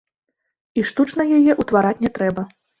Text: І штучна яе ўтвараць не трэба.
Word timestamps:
І 0.79 0.85
штучна 0.93 1.27
яе 1.37 1.53
ўтвараць 1.61 1.97
не 2.09 2.15
трэба. 2.19 2.51